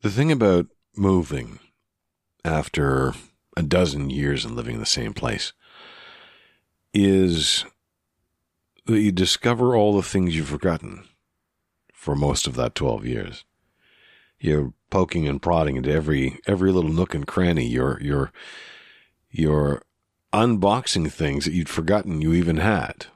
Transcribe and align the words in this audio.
The 0.00 0.10
thing 0.10 0.30
about 0.30 0.66
moving 0.96 1.58
after 2.44 3.14
a 3.56 3.62
dozen 3.62 4.10
years 4.10 4.44
and 4.44 4.54
living 4.54 4.74
in 4.74 4.80
the 4.80 4.86
same 4.86 5.12
place 5.12 5.52
is 6.94 7.64
that 8.86 9.00
you 9.00 9.10
discover 9.10 9.74
all 9.74 9.96
the 9.96 10.02
things 10.02 10.36
you've 10.36 10.48
forgotten 10.48 11.04
for 11.92 12.14
most 12.14 12.46
of 12.46 12.54
that 12.54 12.76
12 12.76 13.06
years. 13.06 13.44
You're 14.38 14.72
poking 14.88 15.26
and 15.26 15.42
prodding 15.42 15.76
into 15.76 15.90
every 15.90 16.38
every 16.46 16.70
little 16.70 16.92
nook 16.92 17.12
and 17.12 17.26
cranny. 17.26 17.66
You're 17.66 17.98
you're 18.00 18.32
you're 19.32 19.82
unboxing 20.32 21.10
things 21.10 21.44
that 21.44 21.54
you'd 21.54 21.68
forgotten 21.68 22.22
you 22.22 22.34
even 22.34 22.58
had. 22.58 23.06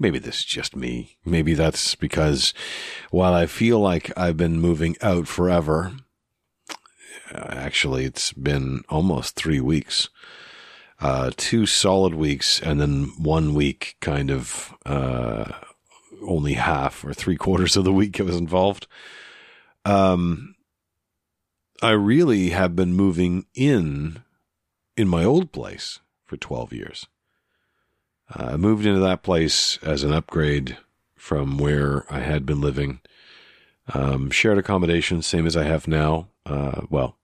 Maybe 0.00 0.18
this 0.18 0.38
is 0.38 0.44
just 0.46 0.74
me. 0.74 1.18
Maybe 1.26 1.52
that's 1.52 1.94
because 1.94 2.54
while 3.10 3.34
I 3.34 3.44
feel 3.44 3.78
like 3.78 4.10
I've 4.16 4.38
been 4.38 4.58
moving 4.58 4.96
out 5.02 5.28
forever, 5.28 5.92
actually 7.34 8.06
it's 8.06 8.32
been 8.32 8.82
almost 8.88 9.36
three 9.36 9.60
weeks. 9.60 10.08
Uh, 11.00 11.30
two 11.36 11.66
solid 11.66 12.14
weeks 12.14 12.60
and 12.60 12.80
then 12.80 13.12
one 13.18 13.54
week 13.54 13.96
kind 14.00 14.30
of, 14.30 14.74
uh, 14.86 15.52
only 16.22 16.54
half 16.54 17.04
or 17.04 17.12
three 17.12 17.36
quarters 17.36 17.76
of 17.76 17.84
the 17.84 17.92
week 17.92 18.18
I 18.18 18.24
was 18.24 18.36
involved. 18.36 18.86
Um, 19.84 20.54
I 21.82 21.90
really 21.90 22.50
have 22.50 22.74
been 22.74 22.94
moving 22.94 23.46
in 23.54 24.22
in 24.96 25.08
my 25.08 25.24
old 25.24 25.52
place 25.52 26.00
for 26.24 26.36
12 26.38 26.72
years. 26.72 27.06
Uh, 28.30 28.50
I 28.52 28.56
moved 28.56 28.86
into 28.86 29.00
that 29.00 29.22
place 29.22 29.78
as 29.82 30.02
an 30.02 30.12
upgrade 30.12 30.76
from 31.16 31.58
where 31.58 32.04
I 32.12 32.20
had 32.20 32.46
been 32.46 32.60
living. 32.60 33.00
Um, 33.92 34.30
shared 34.30 34.58
accommodation, 34.58 35.22
same 35.22 35.46
as 35.46 35.56
I 35.56 35.64
have 35.64 35.88
now. 35.88 36.28
Uh, 36.46 36.82
well, 36.88 37.16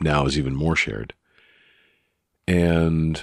now 0.00 0.26
is 0.26 0.38
even 0.38 0.54
more 0.54 0.76
shared. 0.76 1.14
And 2.46 3.22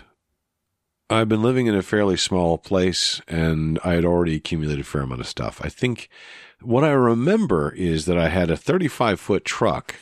I've 1.10 1.30
been 1.30 1.42
living 1.42 1.68
in 1.68 1.76
a 1.76 1.82
fairly 1.82 2.18
small 2.18 2.58
place 2.58 3.22
and 3.28 3.80
I 3.84 3.94
had 3.94 4.06
already 4.06 4.36
accumulated 4.36 4.82
a 4.82 4.88
fair 4.88 5.02
amount 5.02 5.22
of 5.22 5.28
stuff. 5.28 5.62
I 5.64 5.70
think 5.70 6.10
what 6.62 6.84
I 6.84 6.92
remember 6.92 7.72
is 7.72 8.06
that 8.06 8.18
I 8.18 8.30
had 8.30 8.50
a 8.50 8.58
35 8.58 9.20
foot 9.20 9.46
truck, 9.46 9.96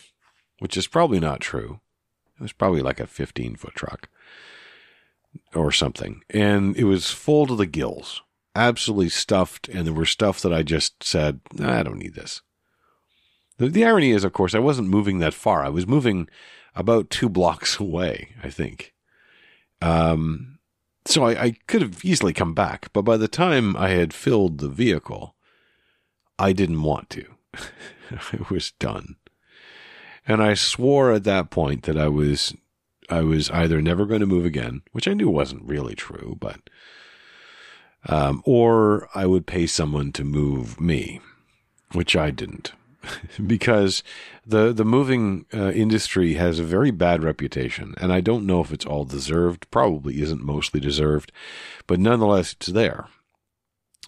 which 0.59 0.77
is 0.77 0.87
probably 0.87 1.19
not 1.19 1.41
true. 1.41 1.79
It 2.37 2.41
was 2.41 2.53
probably 2.53 2.81
like 2.81 2.99
a 2.99 3.07
15 3.07 3.55
foot 3.55 3.75
truck 3.75 4.09
or 5.53 5.71
something. 5.71 6.21
And 6.29 6.75
it 6.75 6.85
was 6.85 7.11
full 7.11 7.47
to 7.47 7.55
the 7.55 7.65
gills, 7.65 8.21
absolutely 8.55 9.09
stuffed. 9.09 9.67
And 9.69 9.85
there 9.85 9.93
were 9.93 10.05
stuff 10.05 10.41
that 10.41 10.53
I 10.53 10.63
just 10.63 11.03
said, 11.03 11.39
I 11.59 11.83
don't 11.83 11.99
need 11.99 12.15
this. 12.15 12.41
The, 13.57 13.69
the 13.69 13.85
irony 13.85 14.11
is, 14.11 14.23
of 14.23 14.33
course, 14.33 14.55
I 14.55 14.59
wasn't 14.59 14.89
moving 14.89 15.19
that 15.19 15.33
far. 15.33 15.63
I 15.63 15.69
was 15.69 15.87
moving 15.87 16.27
about 16.75 17.09
two 17.09 17.29
blocks 17.29 17.79
away, 17.79 18.35
I 18.43 18.49
think. 18.49 18.93
Um, 19.81 20.59
so 21.05 21.25
I, 21.25 21.43
I 21.43 21.51
could 21.67 21.81
have 21.81 22.03
easily 22.05 22.33
come 22.33 22.53
back, 22.53 22.91
but 22.93 23.01
by 23.01 23.17
the 23.17 23.27
time 23.27 23.75
I 23.75 23.89
had 23.89 24.13
filled 24.13 24.59
the 24.59 24.69
vehicle, 24.69 25.35
I 26.39 26.53
didn't 26.53 26.81
want 26.81 27.09
to. 27.11 27.25
I 28.11 28.37
was 28.49 28.71
done. 28.79 29.17
And 30.25 30.41
I 30.41 30.53
swore 30.53 31.11
at 31.11 31.25
that 31.25 31.49
point 31.49 31.83
that 31.83 31.97
I 31.97 32.07
was 32.07 32.55
I 33.13 33.21
was 33.21 33.49
either 33.51 33.79
never 33.81 34.05
going 34.07 34.21
to 34.21 34.25
move 34.25 34.45
again, 34.45 34.81
which 34.91 35.07
I 35.07 35.13
knew 35.13 35.29
wasn't 35.29 35.67
really 35.69 35.93
true, 35.93 36.35
but 36.39 36.69
um, 38.09 38.41
or 38.43 39.07
I 39.13 39.27
would 39.27 39.45
pay 39.45 39.67
someone 39.67 40.11
to 40.13 40.23
move 40.23 40.81
me, 40.81 41.21
which 41.91 42.15
I 42.15 42.31
didn't, 42.31 42.73
because 43.47 44.01
the 44.45 44.73
the 44.73 44.83
moving 44.83 45.45
uh, 45.53 45.71
industry 45.71 46.33
has 46.33 46.57
a 46.57 46.63
very 46.63 46.89
bad 46.89 47.23
reputation, 47.23 47.93
and 48.01 48.11
I 48.11 48.19
don't 48.19 48.47
know 48.47 48.61
if 48.61 48.73
it's 48.73 48.85
all 48.85 49.05
deserved. 49.05 49.69
Probably 49.69 50.19
isn't 50.21 50.43
mostly 50.43 50.79
deserved, 50.79 51.31
but 51.85 51.99
nonetheless, 51.99 52.53
it's 52.53 52.67
there. 52.67 53.07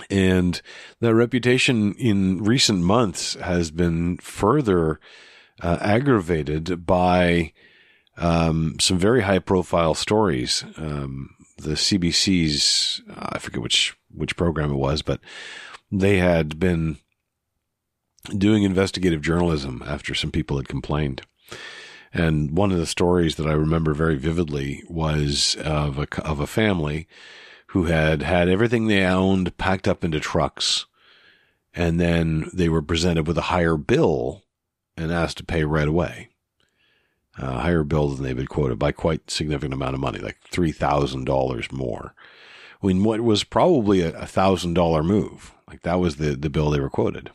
And 0.10 0.62
that 1.00 1.14
reputation 1.14 1.94
in 1.94 2.44
recent 2.44 2.82
months 2.82 3.36
has 3.36 3.72
been 3.72 4.18
further 4.18 5.00
uh, 5.62 5.78
aggravated 5.80 6.86
by 6.86 7.54
um, 8.18 8.76
some 8.80 8.98
very 8.98 9.22
high 9.22 9.40
profile 9.40 9.94
stories. 9.94 10.64
Um, 10.78 11.36
the 11.58 11.72
CBC's, 11.72 13.02
uh, 13.10 13.30
I 13.34 13.40
forget 13.40 13.62
which, 13.62 13.96
which 14.14 14.38
program 14.38 14.72
it 14.72 14.76
was, 14.76 15.02
but 15.02 15.20
they 15.92 16.18
had 16.18 16.60
been 16.60 16.98
doing 18.38 18.64
investigative 18.64 19.22
journalism 19.22 19.84
after 19.86 20.14
some 20.14 20.32
people 20.32 20.58
had 20.58 20.68
complained. 20.68 21.22
And 22.14 22.58
one 22.58 22.72
of 22.72 22.78
the 22.78 22.86
stories 22.86 23.36
that 23.36 23.48
I 23.48 23.54
remember 23.54 23.94
very 23.94 24.16
vividly 24.16 24.84
was 24.90 25.56
of 25.64 26.00
a, 26.00 26.08
of 26.22 26.40
a 26.40 26.48
family 26.48 27.08
who 27.68 27.86
had 27.86 28.22
had 28.22 28.48
everything 28.48 28.88
they 28.88 29.06
owned 29.06 29.58
packed 29.58 29.88
up 29.88 30.04
into 30.04 30.20
trucks. 30.20 30.86
And 31.74 32.00
then 32.00 32.50
they 32.54 32.70
were 32.70 32.82
presented 32.82 33.28
with 33.28 33.38
a 33.38 33.44
higher 33.52 33.76
bill 33.76 34.44
and 34.96 35.12
asked 35.12 35.38
to 35.40 35.44
pay 35.44 35.66
right 35.66 35.88
away 35.88 36.30
higher 37.38 37.84
bill 37.84 38.10
than 38.10 38.24
they've 38.24 38.36
been 38.36 38.48
quoted 38.48 38.80
by 38.80 38.92
quite 38.92 39.30
significant 39.30 39.74
amount 39.74 39.94
of 39.94 40.00
money, 40.00 40.20
like 40.20 40.40
three 40.42 40.72
thousand 40.72 41.26
dollars 41.26 41.72
more. 41.72 42.14
I 42.82 42.88
mean, 42.88 43.04
what 43.04 43.22
was 43.22 43.44
probably 43.44 44.02
a 44.02 44.28
thousand 44.28 44.74
dollar 44.74 45.04
move, 45.04 45.54
like 45.68 45.82
that 45.82 46.00
was 46.00 46.18
the 46.18 46.36
the 46.36 46.50
bill 46.50 46.70
they 46.70 46.80
were 46.80 46.90
quoted. 46.90 47.32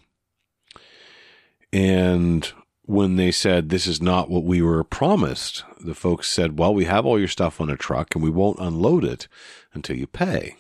And 1.73 2.51
when 2.83 3.17
they 3.17 3.31
said 3.31 3.69
this 3.69 3.87
is 3.87 4.03
not 4.03 4.31
what 4.31 4.45
we 4.45 4.61
were 4.63 4.83
promised, 4.83 5.65
the 5.81 5.95
folks 5.95 6.29
said, 6.29 6.59
"Well, 6.59 6.75
we 6.75 6.85
have 6.87 7.07
all 7.07 7.19
your 7.19 7.29
stuff 7.29 7.61
on 7.61 7.71
a 7.71 7.77
truck, 7.77 8.15
and 8.15 8.25
we 8.25 8.31
won't 8.31 8.59
unload 8.59 9.05
it 9.05 9.29
until 9.73 9.97
you 9.97 10.07
pay." 10.07 10.57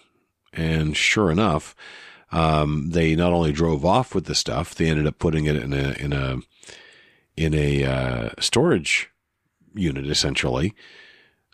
And 0.52 0.96
sure 0.96 1.30
enough, 1.30 1.74
um, 2.32 2.90
they 2.90 3.16
not 3.16 3.32
only 3.32 3.52
drove 3.52 3.84
off 3.84 4.14
with 4.14 4.26
the 4.26 4.34
stuff, 4.34 4.74
they 4.74 4.88
ended 4.88 5.06
up 5.06 5.18
putting 5.18 5.46
it 5.46 5.56
in 5.56 5.72
a 5.72 5.92
in 5.92 6.12
a 6.12 6.38
in 7.36 7.54
a 7.54 7.84
uh, 7.84 8.30
storage 8.38 9.09
unit 9.74 10.06
essentially, 10.06 10.74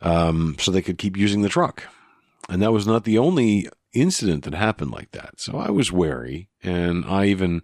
um, 0.02 0.56
so 0.58 0.70
they 0.70 0.82
could 0.82 0.98
keep 0.98 1.16
using 1.16 1.42
the 1.42 1.48
truck. 1.48 1.84
And 2.48 2.62
that 2.62 2.72
was 2.72 2.86
not 2.86 3.04
the 3.04 3.18
only 3.18 3.68
incident 3.92 4.44
that 4.44 4.54
happened 4.54 4.90
like 4.90 5.10
that. 5.12 5.40
So 5.40 5.58
I 5.58 5.70
was 5.70 5.90
wary, 5.90 6.48
and 6.62 7.04
I 7.04 7.26
even 7.26 7.62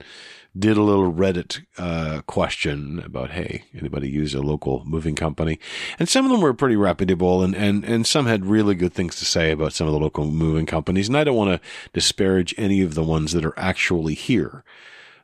did 0.59 0.77
a 0.77 0.83
little 0.83 1.13
Reddit 1.13 1.65
uh, 1.79 2.23
question 2.27 3.01
about, 3.05 3.31
hey, 3.31 3.65
anybody 3.79 4.09
use 4.09 4.35
a 4.35 4.43
local 4.43 4.85
moving 4.85 5.15
company? 5.15 5.59
And 5.99 6.09
some 6.09 6.25
of 6.25 6.31
them 6.31 6.41
were 6.41 6.53
pretty 6.53 6.77
reputable, 6.77 7.43
and, 7.43 7.55
and, 7.55 7.85
and 7.85 8.07
some 8.07 8.27
had 8.27 8.45
really 8.45 8.75
good 8.75 8.93
things 8.93 9.17
to 9.17 9.25
say 9.25 9.51
about 9.51 9.73
some 9.73 9.87
of 9.87 9.93
the 9.93 10.01
local 10.01 10.27
moving 10.27 10.67
companies. 10.67 11.09
And 11.09 11.17
I 11.17 11.25
don't 11.25 11.37
want 11.37 11.51
to 11.51 11.69
disparage 11.93 12.55
any 12.59 12.83
of 12.83 12.95
the 12.95 13.05
ones 13.05 13.33
that 13.33 13.45
are 13.45 13.59
actually 13.59 14.15
here 14.15 14.65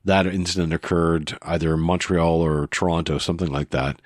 that 0.08 0.26
incident 0.26 0.72
occurred 0.72 1.36
either 1.42 1.74
in 1.74 1.80
Montreal 1.80 2.40
or 2.40 2.66
Toronto, 2.68 3.18
something 3.18 3.50
like 3.50 3.70
that. 3.70 4.00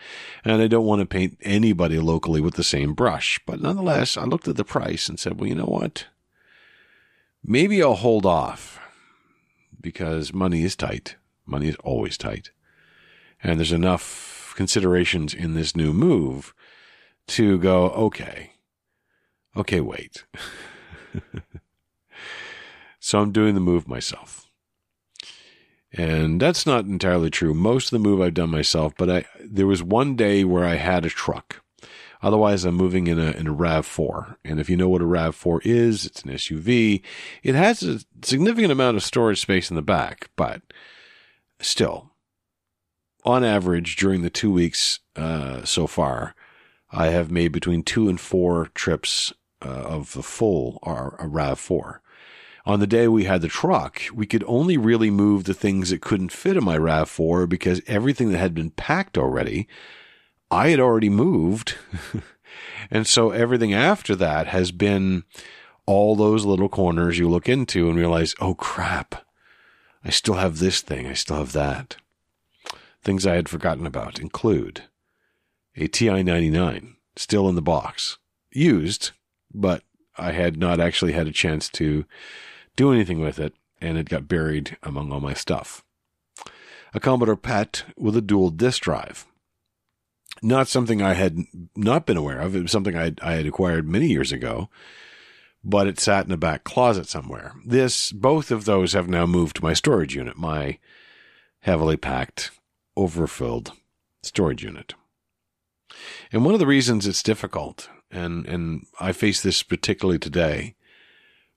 And 0.45 0.61
I 0.61 0.67
don't 0.67 0.85
want 0.85 1.01
to 1.01 1.07
paint 1.07 1.39
anybody 1.43 1.99
locally 2.01 2.41
with 2.41 2.55
the 2.55 2.65
same 2.65 2.93
brush. 2.93 3.41
But 3.47 3.63
nonetheless, 3.63 4.17
I 4.17 4.25
looked 4.25 4.49
at 4.49 4.57
the 4.57 4.65
price 4.65 5.09
and 5.09 5.19
said, 5.19 5.39
well, 5.39 5.49
you 5.49 5.55
know 5.55 5.65
what? 5.65 6.07
Maybe 7.45 7.81
I'll 7.81 7.95
hold 7.95 8.27
off 8.27 8.81
because 9.81 10.35
money 10.35 10.65
is 10.65 10.75
tight. 10.75 11.17
Money 11.47 11.69
is 11.69 11.77
always 11.85 12.19
tight. 12.19 12.51
And 13.43 13.61
there's 13.61 13.73
enough 13.73 14.55
considerations 14.57 15.33
in 15.33 15.55
this 15.55 15.77
new 15.77 15.93
move 15.93 16.53
to 17.29 17.59
go, 17.59 17.91
okay, 17.91 18.55
okay, 19.57 19.81
wait. 19.81 20.25
so 22.99 23.21
I'm 23.21 23.31
doing 23.31 23.55
the 23.55 23.61
move 23.61 23.87
myself. 23.87 24.42
And 25.93 26.41
that's 26.41 26.65
not 26.65 26.87
entirely 26.87 27.31
true. 27.31 27.53
Most 27.53 27.93
of 27.93 28.03
the 28.03 28.09
move 28.09 28.21
I've 28.21 28.35
done 28.35 28.51
myself, 28.51 28.95
but 28.97 29.11
I, 29.11 29.25
there 29.41 29.67
was 29.67 29.83
one 29.83 30.17
day 30.17 30.43
where 30.43 30.65
I 30.65 30.77
had 30.77 31.05
a 31.05 31.11
truck. 31.11 31.63
Otherwise, 32.23 32.65
I'm 32.65 32.77
moving 32.77 33.09
in 33.09 33.19
a, 33.19 33.33
in 33.33 33.49
a 33.49 33.55
RAV4. 33.55 34.37
And 34.45 34.61
if 34.61 34.71
you 34.71 34.77
know 34.77 34.89
what 34.89 35.03
a 35.03 35.07
RAV4 35.07 35.61
is, 35.65 36.07
it's 36.07 36.23
an 36.23 36.31
SUV. 36.31 37.03
It 37.43 37.55
has 37.55 37.83
a 37.83 38.01
significant 38.23 38.73
amount 38.73 38.97
of 38.97 39.03
storage 39.03 39.41
space 39.41 39.71
in 39.71 39.77
the 39.77 39.83
back, 39.83 40.31
but 40.37 40.63
still, 41.61 42.13
on 43.25 43.45
average, 43.45 43.97
during 43.97 44.23
the 44.23 44.31
two 44.31 44.53
weeks 44.53 45.01
uh, 45.17 45.65
so 45.65 45.87
far, 45.87 46.35
I 46.91 47.09
have 47.09 47.31
made 47.31 47.53
between 47.53 47.83
two 47.83 48.09
and 48.09 48.21
four 48.21 48.69
trips 48.75 49.33
uh, 49.61 49.69
of 49.69 50.13
the 50.13 50.23
full 50.23 50.79
or 50.83 51.17
a 51.19 51.27
RAV4 51.27 51.99
on 52.65 52.81
the 52.81 52.87
day 52.87 53.09
we 53.09 53.25
had 53.25 53.43
the 53.43 53.49
truck, 53.49 54.03
we 54.15 54.27
could 54.27 54.45
only 54.47 54.77
really 54.77 55.11
move 55.11 55.45
the 55.45 55.55
things 55.55 55.91
that 55.91 56.01
couldn't 56.01 56.33
fit 56.33 56.57
in 56.57 56.65
my 56.65 56.79
RAV4 56.79 57.49
because 57.49 57.81
everything 57.87 58.31
that 58.31 58.39
had 58.39 58.55
been 58.55 58.71
packed 58.71 59.19
already, 59.19 59.67
I 60.51 60.69
had 60.69 60.81
already 60.81 61.09
moved. 61.09 61.75
and 62.91 63.07
so 63.07 63.31
everything 63.31 63.73
after 63.73 64.15
that 64.17 64.47
has 64.49 64.71
been 64.71 65.25
all 65.87 66.15
those 66.15 66.45
little 66.45 66.69
corners 66.69 67.19
you 67.19 67.29
look 67.29 67.49
into 67.49 67.89
and 67.89 67.99
realize, 67.99 68.35
oh 68.41 68.55
crap, 68.55 69.27
I 70.05 70.11
still 70.11 70.35
have 70.35 70.59
this 70.59 70.81
thing, 70.81 71.07
I 71.07 71.15
still 71.15 71.39
have 71.39 71.53
that. 71.53 71.97
Things 73.03 73.27
I 73.27 73.35
had 73.35 73.49
forgotten 73.49 73.87
about 73.87 74.21
include 74.21 74.85
a 75.77 75.89
TI 75.89 76.23
99 76.23 76.97
still 77.17 77.49
in 77.49 77.57
the 77.57 77.63
box, 77.63 78.19
used, 78.53 79.11
but 79.53 79.83
I 80.17 80.33
had 80.33 80.57
not 80.57 80.81
actually 80.81 81.13
had 81.13 81.27
a 81.27 81.33
chance 81.33 81.69
to 81.71 82.05
do 82.77 82.93
anything 82.93 83.21
with 83.21 83.39
it, 83.39 83.55
and 83.81 83.99
it 83.99 84.09
got 84.09 84.29
buried 84.29 84.77
among 84.83 85.13
all 85.13 85.21
my 85.21 85.35
stuff. 85.35 85.85
A 86.95 87.01
Commodore 87.01 87.37
PET 87.37 87.85
with 87.97 88.17
a 88.17 88.21
dual 88.21 88.51
disk 88.51 88.83
drive. 88.83 89.27
Not 90.43 90.69
something 90.69 91.01
I 91.03 91.15
had 91.15 91.39
not 91.77 92.07
been 92.07 92.17
aware 92.17 92.41
of. 92.41 92.57
It 92.57 92.63
was 92.63 92.73
something 92.73 92.97
I, 92.97 93.15
I 93.23 93.35
had 93.35 93.47
acquired 93.47 93.89
many 93.89 94.09
years 94.09 94.33
ago, 94.33 94.69
but 95.65 95.87
it 95.87 96.01
sat 96.01 96.27
in 96.27 96.33
a 96.33 96.37
back 96.37 96.65
closet 96.65 97.07
somewhere. 97.07 97.55
This, 97.65 98.13
both 98.13 98.51
of 98.51 98.65
those 98.65 98.93
have 98.93 99.09
now 99.09 99.27
moved 99.27 99.57
to 99.57 99.65
my 99.65 99.73
storage 99.73 100.15
unit, 100.15 100.37
my 100.37 100.79
heavily 101.61 101.97
packed, 101.97 102.51
overfilled 102.97 103.73
storage 104.23 104.65
unit. 104.65 104.95
And 106.33 106.45
one 106.45 106.55
of 106.55 106.61
the 106.61 106.67
reasons 106.67 107.07
it's 107.07 107.23
difficult, 107.23 107.89
and, 108.11 108.47
and 108.47 108.87
I 108.99 109.13
face 109.13 109.43
this 109.43 109.63
particularly 109.63 110.19
today, 110.19 110.75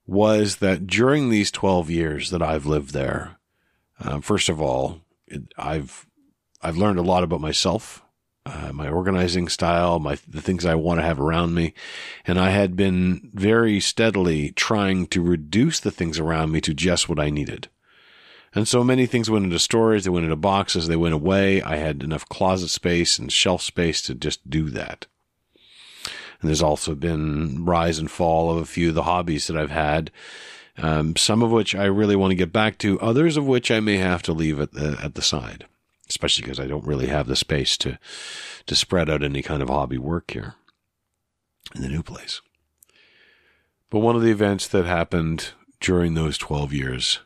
was 0.07 0.57
that 0.57 0.87
during 0.87 1.29
these 1.29 1.51
12 1.51 1.89
years 1.89 2.29
that 2.29 2.41
I've 2.41 2.65
lived 2.65 2.93
there, 2.93 3.37
uh, 3.99 4.19
first 4.19 4.49
of 4.49 4.61
all, 4.61 5.01
it, 5.27 5.43
I've, 5.57 6.05
I've 6.61 6.77
learned 6.77 6.99
a 6.99 7.03
lot 7.03 7.23
about 7.23 7.41
myself, 7.41 8.03
uh, 8.45 8.71
my 8.71 8.87
organizing 8.87 9.47
style, 9.47 9.99
my, 9.99 10.17
the 10.27 10.41
things 10.41 10.65
I 10.65 10.75
want 10.75 10.99
to 10.99 11.05
have 11.05 11.19
around 11.19 11.55
me. 11.55 11.73
And 12.25 12.39
I 12.39 12.51
had 12.51 12.75
been 12.75 13.31
very 13.33 13.79
steadily 13.79 14.51
trying 14.51 15.07
to 15.07 15.21
reduce 15.21 15.79
the 15.79 15.91
things 15.91 16.19
around 16.19 16.51
me 16.51 16.61
to 16.61 16.73
just 16.73 17.09
what 17.09 17.19
I 17.19 17.29
needed. 17.29 17.69
And 18.53 18.67
so 18.67 18.83
many 18.83 19.05
things 19.05 19.29
went 19.29 19.43
into 19.43 19.59
storage, 19.59 20.05
they 20.05 20.09
went 20.09 20.23
into 20.23 20.37
boxes, 20.37 20.87
they 20.87 20.95
went 20.95 21.13
away. 21.13 21.61
I 21.61 21.75
had 21.75 22.03
enough 22.03 22.29
closet 22.29 22.69
space 22.69 23.19
and 23.19 23.31
shelf 23.31 23.61
space 23.61 24.01
to 24.03 24.15
just 24.15 24.49
do 24.49 24.69
that. 24.69 25.07
And 26.41 26.49
there's 26.49 26.61
also 26.61 26.95
been 26.95 27.65
rise 27.65 27.99
and 27.99 28.09
fall 28.09 28.51
of 28.51 28.57
a 28.57 28.65
few 28.65 28.89
of 28.89 28.95
the 28.95 29.03
hobbies 29.03 29.47
that 29.47 29.57
I've 29.57 29.71
had, 29.71 30.11
um, 30.77 31.15
some 31.15 31.41
of 31.41 31.51
which 31.51 31.73
I 31.75 31.85
really 31.85 32.15
want 32.15 32.31
to 32.31 32.35
get 32.35 32.51
back 32.51 32.77
to, 32.79 32.99
others 32.99 33.37
of 33.37 33.47
which 33.47 33.71
I 33.71 33.79
may 33.79 33.97
have 33.97 34.21
to 34.23 34.33
leave 34.33 34.59
at 34.59 34.73
the, 34.73 34.97
at 35.01 35.15
the 35.15 35.21
side, 35.21 35.65
especially 36.09 36.43
because 36.43 36.59
I 36.59 36.67
don't 36.67 36.85
really 36.85 37.07
have 37.07 37.27
the 37.27 37.35
space 37.35 37.77
to, 37.77 37.97
to 38.65 38.75
spread 38.75 39.09
out 39.09 39.23
any 39.23 39.41
kind 39.41 39.61
of 39.61 39.69
hobby 39.69 39.97
work 39.97 40.31
here 40.31 40.55
in 41.73 41.81
the 41.81 41.89
new 41.89 42.03
place. 42.03 42.41
But 43.89 43.99
one 43.99 44.15
of 44.15 44.21
the 44.21 44.31
events 44.31 44.67
that 44.67 44.85
happened 44.85 45.51
during 45.79 46.13
those 46.13 46.37
12 46.37 46.73
years 46.73 47.19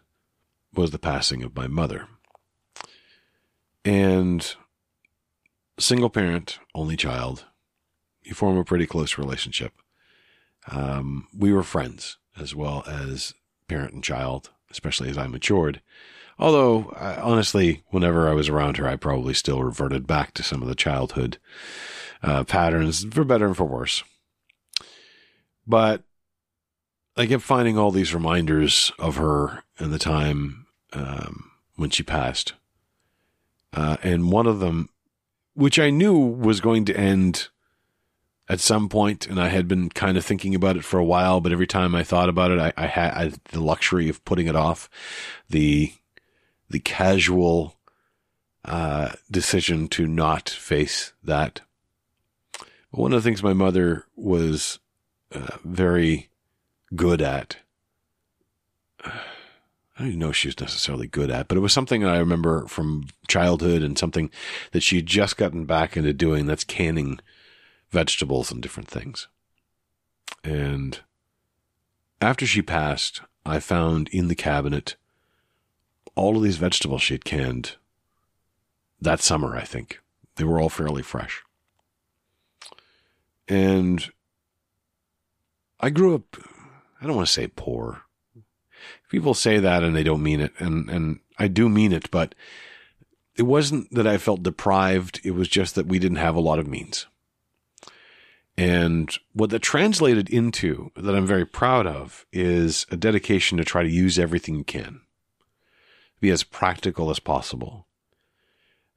was 0.74 0.92
the 0.92 1.00
passing 1.00 1.44
of 1.44 1.56
my 1.56 1.68
mother. 1.68 2.08
And 3.84 4.56
single 5.80 6.10
parent, 6.10 6.60
only 6.76 6.98
child, 6.98 7.46
you 8.30 8.36
form 8.36 8.58
a 8.58 8.64
pretty 8.64 8.86
close 8.86 9.18
relationship. 9.18 9.74
Um, 10.68 11.28
we 11.38 11.52
were 11.52 11.64
friends 11.64 12.18
as 12.40 12.56
well 12.56 12.84
as 12.88 13.34
parent 13.68 13.94
and 13.94 14.04
child, 14.04 14.52
especially 14.72 15.10
as 15.10 15.18
I 15.18 15.28
matured. 15.28 15.82
Although, 16.38 16.94
honestly, 16.98 17.84
whenever 17.90 18.30
I 18.30 18.34
was 18.34 18.48
around 18.48 18.78
her, 18.78 18.88
I 18.88 18.96
probably 18.96 19.34
still 19.34 19.62
reverted 19.62 20.08
back 20.08 20.34
to 20.36 20.44
some 20.44 20.62
of 20.62 20.70
the 20.70 20.76
childhood 20.76 21.38
uh, 22.24 22.46
patterns, 22.46 23.06
for 23.12 23.26
better 23.26 23.48
and 23.48 23.58
for 23.58 23.66
worse. 23.66 24.04
But 25.68 26.04
I 27.18 27.26
kept 27.26 27.44
finding 27.44 27.78
all 27.78 27.92
these 27.92 28.14
reminders 28.14 28.94
of 28.98 29.18
her 29.18 29.64
and 29.78 29.92
the 29.92 30.00
time 30.00 30.68
um, 30.94 31.52
when 31.76 31.90
she 31.90 32.04
passed. 32.04 32.54
Uh, 33.74 33.98
and 34.02 34.32
one 34.32 34.48
of 34.48 34.62
them, 34.62 34.90
which 35.56 35.78
I 35.78 35.90
knew 35.90 36.18
was 36.18 36.62
going 36.62 36.86
to 36.86 36.98
end 36.98 37.50
at 38.50 38.60
some 38.60 38.90
point, 38.90 39.28
and 39.28 39.40
I 39.40 39.50
had 39.50 39.68
been 39.68 39.90
kind 39.90 40.18
of 40.18 40.26
thinking 40.26 40.56
about 40.56 40.76
it 40.76 40.84
for 40.84 40.98
a 40.98 41.06
while, 41.06 41.40
but 41.40 41.52
every 41.52 41.68
time 41.68 41.94
I 41.94 42.04
thought 42.04 42.30
about 42.30 42.50
it, 42.50 42.60
I, 42.60 42.74
I 42.76 42.88
had 42.88 43.40
the 43.52 43.62
luxury 43.62 44.10
of 44.10 44.26
putting 44.26 44.48
it 44.48 44.56
off. 44.56 44.90
The 45.50 45.94
the 46.70 46.80
casual 46.80 47.76
uh, 48.66 49.14
decision 49.32 49.88
to 49.90 50.08
not 50.08 50.50
face 50.50 51.14
that. 51.24 51.62
But 52.92 53.00
one 53.00 53.14
of 53.14 53.24
the 53.24 53.28
things 53.28 53.42
my 53.42 53.54
mother 53.54 54.06
was 54.16 54.80
uh, 55.34 55.58
very 55.64 56.30
good 56.96 57.22
at. 57.22 57.58
I 59.06 60.04
don't 60.04 60.10
even 60.10 60.20
know 60.20 60.32
she 60.32 60.48
was 60.48 60.60
necessarily 60.60 61.08
good 61.08 61.30
at, 61.30 61.50
but 61.50 61.58
it 61.58 61.62
was 61.62 61.74
something 61.74 62.02
that 62.02 62.14
I 62.14 62.20
remember 62.20 62.66
from 62.68 63.08
childhood 63.28 63.84
and 63.84 63.98
something 63.98 64.32
that 64.72 64.82
she 64.82 64.96
had 64.96 65.06
just 65.06 65.36
gotten 65.36 65.66
back 65.66 65.98
into 65.98 66.14
doing. 66.14 66.46
That's 66.46 66.64
canning 66.64 67.20
vegetables 67.92 68.52
and 68.52 68.62
different 68.62 68.90
things. 68.90 69.28
And 70.44 71.00
after 72.22 72.46
she 72.46 72.62
passed, 72.62 73.22
I 73.46 73.60
found 73.60 74.10
in 74.10 74.28
the 74.28 74.36
cabinet 74.36 74.96
all 76.16 76.38
of 76.38 76.44
these 76.44 76.58
vegetables 76.58 77.02
she 77.02 77.14
had 77.14 77.26
canned 77.26 77.76
that 79.02 79.22
summer, 79.22 79.56
I 79.56 79.64
think. 79.64 80.02
They 80.36 80.44
were 80.44 80.60
all 80.60 80.70
fairly 80.70 81.02
fresh. 81.02 81.42
And 83.48 84.12
I 85.80 85.90
grew 85.90 86.16
up 86.16 86.38
I 87.02 87.06
don't 87.06 87.16
want 87.16 87.28
to 87.28 87.34
say 87.34 87.48
poor. 87.48 88.02
People 89.10 89.34
say 89.34 89.60
that 89.60 89.84
and 89.84 89.96
they 89.96 90.04
don't 90.04 90.24
mean 90.24 90.42
it. 90.42 90.54
And, 90.60 90.90
and 90.90 91.20
I 91.38 91.48
do 91.48 91.70
mean 91.70 91.94
it, 91.94 92.12
but 92.12 92.36
it 93.36 93.44
wasn't 93.44 93.94
that 93.94 94.06
I 94.06 94.18
felt 94.18 94.44
deprived. 94.44 95.22
It 95.24 95.32
was 95.32 95.48
just 95.48 95.76
that 95.76 95.88
we 95.88 95.98
didn't 95.98 96.18
have 96.18 96.36
a 96.36 96.42
lot 96.42 96.60
of 96.60 96.68
means. 96.68 97.08
And 98.60 99.18
what 99.34 99.52
that 99.52 99.62
translated 99.62 100.30
into 100.30 100.92
that 100.96 101.16
I'm 101.16 101.26
very 101.26 101.46
proud 101.46 101.88
of 101.88 102.26
is 102.34 102.86
a 102.92 102.98
dedication 102.98 103.58
to 103.58 103.64
try 103.64 103.84
to 103.84 103.90
use 103.90 104.20
everything 104.20 104.56
you 104.56 104.64
can, 104.64 105.02
be 106.20 106.30
as 106.30 106.44
practical 106.44 107.10
as 107.10 107.20
possible. 107.20 107.88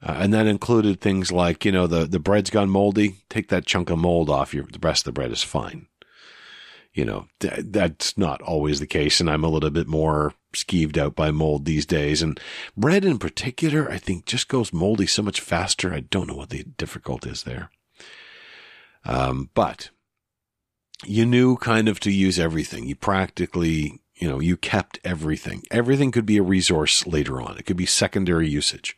Uh, 0.02 0.16
and 0.18 0.34
that 0.34 0.48
included 0.48 1.00
things 1.00 1.30
like, 1.30 1.64
you 1.64 1.70
know, 1.70 1.86
the, 1.86 2.06
the 2.06 2.18
bread's 2.18 2.50
gone 2.50 2.70
moldy. 2.70 3.18
Take 3.28 3.50
that 3.50 3.66
chunk 3.66 3.88
of 3.88 3.98
mold 3.98 4.28
off. 4.28 4.52
Your, 4.52 4.64
the 4.64 4.80
rest 4.82 5.02
of 5.02 5.14
the 5.14 5.20
bread 5.20 5.30
is 5.30 5.44
fine 5.44 5.86
you 6.94 7.04
know, 7.04 7.26
th- 7.40 7.64
that's 7.68 8.18
not 8.18 8.42
always 8.42 8.80
the 8.80 8.86
case. 8.86 9.20
And 9.20 9.30
I'm 9.30 9.44
a 9.44 9.48
little 9.48 9.70
bit 9.70 9.86
more 9.86 10.34
skeeved 10.52 10.98
out 10.98 11.16
by 11.16 11.30
mold 11.30 11.64
these 11.64 11.86
days. 11.86 12.22
And 12.22 12.38
bread 12.76 13.04
in 13.04 13.18
particular, 13.18 13.90
I 13.90 13.98
think 13.98 14.26
just 14.26 14.48
goes 14.48 14.72
moldy 14.72 15.06
so 15.06 15.22
much 15.22 15.40
faster. 15.40 15.92
I 15.92 16.00
don't 16.00 16.28
know 16.28 16.36
what 16.36 16.50
the 16.50 16.64
difficult 16.64 17.26
is 17.26 17.44
there. 17.44 17.70
Um, 19.04 19.50
but 19.54 19.90
you 21.04 21.26
knew 21.26 21.56
kind 21.56 21.88
of 21.88 22.00
to 22.00 22.10
use 22.10 22.38
everything. 22.38 22.86
You 22.86 22.94
practically, 22.94 24.00
you 24.14 24.28
know, 24.28 24.40
you 24.40 24.56
kept 24.56 24.98
everything. 25.04 25.64
Everything 25.70 26.12
could 26.12 26.26
be 26.26 26.36
a 26.36 26.42
resource 26.42 27.06
later 27.06 27.40
on. 27.40 27.58
It 27.58 27.66
could 27.66 27.76
be 27.76 27.86
secondary 27.86 28.48
usage. 28.48 28.96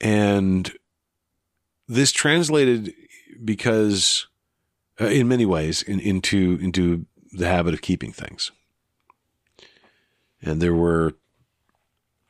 And 0.00 0.72
this 1.88 2.12
translated 2.12 2.92
because 3.42 4.26
uh, 5.00 5.06
in 5.06 5.28
many 5.28 5.46
ways 5.46 5.82
in, 5.82 6.00
into 6.00 6.58
into 6.60 7.06
the 7.32 7.48
habit 7.48 7.74
of 7.74 7.82
keeping 7.82 8.12
things. 8.12 8.52
And 10.40 10.60
there 10.60 10.74
were 10.74 11.14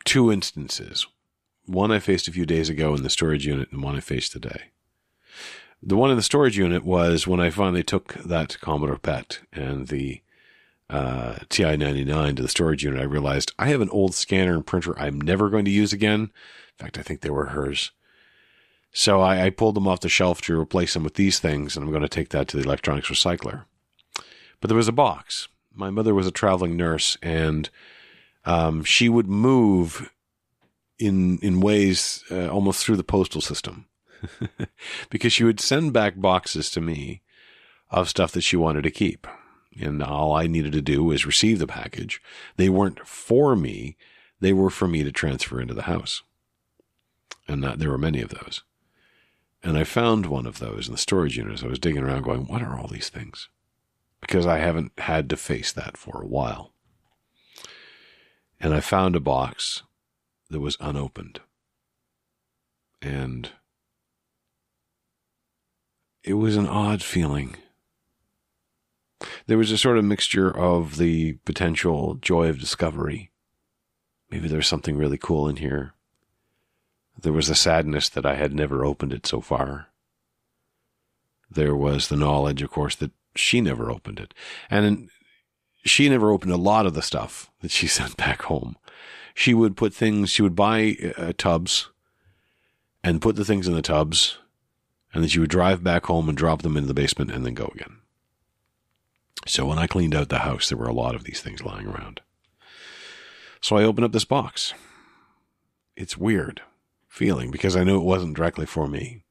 two 0.05 0.31
instances. 0.31 1.07
One 1.67 1.91
I 1.91 1.99
faced 1.99 2.29
a 2.29 2.33
few 2.33 2.47
days 2.47 2.69
ago 2.69 2.95
in 2.95 3.03
the 3.03 3.11
storage 3.11 3.47
unit, 3.47 3.73
and 3.73 3.83
one 3.83 3.97
I 3.97 4.01
faced 4.01 4.33
today. 4.33 4.71
The 5.87 5.97
one 5.97 6.11
in 6.11 6.17
the 6.17 6.23
storage 6.23 6.57
unit 6.57 6.83
was 6.83 7.27
when 7.27 7.41
I 7.41 7.51
finally 7.51 7.83
took 7.83 8.15
that 8.15 8.59
Commodore 8.63 8.97
PET 8.97 9.41
and 9.53 9.89
the 9.89 10.23
uh, 10.89 11.35
TI-99 11.51 12.37
to 12.37 12.43
the 12.43 12.49
storage 12.49 12.83
unit. 12.83 13.01
I 13.01 13.05
realized 13.05 13.53
I 13.59 13.69
have 13.69 13.83
an 13.83 13.91
old 13.91 14.15
scanner 14.15 14.55
and 14.55 14.67
printer 14.67 14.99
I'm 14.99 15.21
never 15.21 15.51
going 15.51 15.67
to 15.67 15.71
use 15.71 15.93
again. 15.93 16.21
In 16.21 16.31
fact, 16.79 16.97
I 16.97 17.03
think 17.03 17.21
they 17.21 17.29
were 17.29 17.47
hers. 17.47 17.91
So 18.95 19.21
I, 19.21 19.45
I, 19.45 19.51
pulled 19.51 19.75
them 19.75 19.87
off 19.87 20.01
the 20.01 20.09
shelf 20.09 20.41
to 20.43 20.59
replace 20.59 20.95
them 20.95 21.05
with 21.05 21.15
these 21.15 21.39
things, 21.39 21.77
and 21.77 21.85
I'm 21.85 21.91
going 21.91 22.03
to 22.03 22.09
take 22.09 22.31
that 22.31 22.49
to 22.49 22.57
the 22.57 22.63
electronics 22.63 23.09
recycler. 23.09 23.65
But 24.61 24.69
there 24.69 24.77
was 24.77 24.89
a 24.89 24.93
box. 24.93 25.49
My 25.75 25.91
mother 25.91 26.15
was 26.15 26.27
a 26.27 26.31
traveling 26.31 26.79
nurse, 26.79 27.19
and 27.21 27.69
um, 28.47 28.85
she 28.85 29.11
would 29.11 29.29
move 29.29 30.11
in 30.99 31.39
in 31.39 31.61
ways 31.61 32.25
uh, 32.31 32.49
almost 32.49 32.85
through 32.85 32.97
the 32.97 33.05
postal 33.05 33.41
system, 33.43 33.87
because 35.11 35.33
she 35.33 35.45
would 35.45 35.61
send 35.61 35.93
back 35.93 36.21
boxes 36.21 36.71
to 36.71 36.81
me 36.81 37.23
of 37.91 38.09
stuff 38.09 38.33
that 38.33 38.43
she 38.43 38.57
wanted 38.57 38.83
to 38.83 38.91
keep, 38.91 39.27
and 39.79 40.03
all 40.03 40.35
I 40.35 40.47
needed 40.47 40.73
to 40.73 40.83
do 40.83 41.05
was 41.05 41.27
receive 41.27 41.59
the 41.59 41.67
package. 41.67 42.21
They 42.57 42.69
weren't 42.69 43.07
for 43.07 43.57
me; 43.57 43.97
they 44.41 44.53
were 44.53 44.71
for 44.71 44.89
me 44.89 45.03
to 45.05 45.13
transfer 45.13 45.61
into 45.61 45.75
the 45.75 45.83
house, 45.83 46.23
and 47.49 47.63
that, 47.63 47.79
there 47.79 47.91
were 47.91 47.99
many 47.99 48.21
of 48.21 48.31
those. 48.31 48.63
And 49.65 49.79
I 49.79 49.85
found 49.85 50.27
one 50.27 50.45
of 50.47 50.59
those 50.59 50.89
in 50.89 50.93
the 50.93 50.99
storage 50.99 51.39
unit 51.39 51.55
as 51.55 51.65
I 51.65 51.69
was 51.69 51.79
digging 51.79 52.03
around 52.03 52.23
going, 52.23 52.47
what 52.47 52.61
are 52.61 52.79
all 52.79 52.87
these 52.87 53.09
things? 53.09 53.49
Because 54.21 54.47
I 54.47 54.59
haven't 54.59 54.93
had 54.99 55.31
to 55.31 55.39
face 55.39 55.73
that 55.73 55.97
for 55.97 56.21
a 56.21 56.27
while. 56.27 56.75
And 58.61 58.75
I 58.75 58.81
found 58.81 59.17
a 59.17 59.21
box 59.21 59.83
that 60.51 60.61
was 60.61 60.77
unopened. 60.81 61.41
and 63.01 63.53
it 66.25 66.35
was 66.35 66.57
an 66.57 66.67
odd 66.67 67.03
feeling. 67.03 67.57
There 69.47 69.59
was 69.59 69.71
a 69.71 69.79
sort 69.79 69.99
of 69.99 70.05
mixture 70.05 70.51
of 70.51 70.97
the 70.97 71.35
potential 71.45 72.15
joy 72.15 72.49
of 72.49 72.59
discovery. 72.59 73.31
Maybe 74.31 74.49
there's 74.49 74.67
something 74.67 74.97
really 74.97 75.19
cool 75.19 75.49
in 75.49 75.57
here. 75.57 75.93
There 77.21 77.33
was 77.33 77.49
the 77.49 77.55
sadness 77.55 78.09
that 78.09 78.27
I 78.27 78.35
had 78.35 78.53
never 78.53 78.85
opened 78.85 79.13
it 79.13 79.27
so 79.27 79.41
far. 79.41 79.89
There 81.51 81.77
was 81.77 82.09
the 82.09 82.17
knowledge, 82.17 82.63
of 82.63 82.71
course, 82.71 82.97
that 82.97 83.13
she 83.37 83.61
never 83.61 83.91
opened 83.91 84.19
it. 84.19 84.35
And 84.71 85.11
she 85.85 86.09
never 86.09 86.31
opened 86.31 86.53
a 86.53 86.57
lot 86.57 86.87
of 86.87 86.95
the 86.95 87.03
stuff 87.03 87.51
that 87.61 87.71
she 87.71 87.87
sent 87.87 88.17
back 88.17 88.43
home. 88.43 88.77
She 89.35 89.53
would 89.53 89.77
put 89.77 89.93
things, 89.93 90.31
she 90.31 90.43
would 90.43 90.57
buy 90.57 90.97
uh, 91.17 91.33
tubs 91.37 91.91
and 93.03 93.21
put 93.21 93.37
the 93.37 93.45
things 93.45 93.69
in 93.69 93.75
the 93.75 93.83
tubs, 93.83 94.39
and 95.15 95.23
then 95.23 95.29
she 95.29 95.39
would 95.39 95.51
drive 95.51 95.83
back 95.83 96.07
home 96.07 96.29
and 96.29 96.37
drop 96.37 96.63
them 96.63 96.77
into 96.77 96.89
the 96.89 96.95
basement 96.95 97.31
and 97.31 97.47
then 97.47 97.55
go 97.55 97.71
again. 97.75 97.99
So 99.47 99.65
when 99.67 99.79
I 99.79 99.87
cleaned 99.87 100.15
out 100.15 100.29
the 100.29 100.41
house, 100.41 100.69
there 100.69 100.79
were 100.79 100.89
a 100.89 100.93
lot 100.93 101.15
of 101.15 101.25
these 101.25 101.41
things 101.41 101.63
lying 101.63 101.87
around. 101.87 102.21
So 103.61 103.77
I 103.77 103.85
opened 103.85 104.05
up 104.05 104.13
this 104.13 104.25
box. 104.25 104.75
It's 105.97 106.19
weird 106.19 106.63
feeling 107.09 107.51
because 107.51 107.77
I 107.77 107.85
knew 107.85 108.01
it 108.01 108.05
wasn't 108.05 108.37
directly 108.37 108.67
for 108.67 108.89
me. 108.89 109.23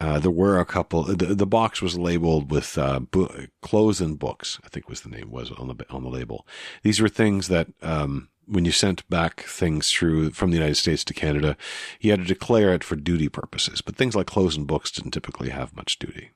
Uh, 0.00 0.18
there 0.18 0.32
were 0.32 0.58
a 0.58 0.64
couple. 0.64 1.04
The, 1.04 1.26
the 1.26 1.46
box 1.46 1.80
was 1.80 1.96
labeled 1.96 2.50
with 2.50 2.76
uh, 2.76 2.98
bo- 2.98 3.46
clothes 3.60 4.00
and 4.00 4.18
books. 4.18 4.58
I 4.64 4.68
think 4.68 4.88
was 4.88 5.02
the 5.02 5.08
name 5.08 5.30
was 5.30 5.52
on 5.52 5.68
the 5.68 5.86
on 5.90 6.02
the 6.02 6.10
label. 6.10 6.44
These 6.82 7.00
were 7.00 7.08
things 7.08 7.46
that 7.46 7.68
um, 7.82 8.28
when 8.46 8.64
you 8.64 8.72
sent 8.72 9.08
back 9.08 9.42
things 9.42 9.90
through 9.90 10.30
from 10.30 10.50
the 10.50 10.56
United 10.56 10.76
States 10.76 11.04
to 11.04 11.14
Canada, 11.14 11.56
you 12.00 12.10
had 12.10 12.20
to 12.20 12.26
declare 12.26 12.74
it 12.74 12.84
for 12.84 12.96
duty 12.96 13.28
purposes. 13.28 13.80
But 13.80 13.96
things 13.96 14.14
like 14.14 14.26
clothes 14.26 14.56
and 14.56 14.66
books 14.66 14.90
didn't 14.90 15.12
typically 15.12 15.50
have 15.50 15.76
much 15.76 15.98
duty. 15.98 16.30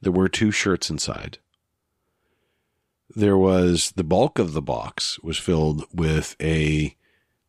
There 0.00 0.12
were 0.12 0.28
two 0.28 0.50
shirts 0.50 0.90
inside. 0.90 1.38
There 3.14 3.36
was 3.36 3.92
the 3.92 4.04
bulk 4.04 4.38
of 4.38 4.52
the 4.52 4.62
box 4.62 5.18
was 5.20 5.38
filled 5.38 5.84
with 5.92 6.36
a 6.40 6.96